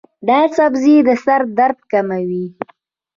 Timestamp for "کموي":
1.91-2.45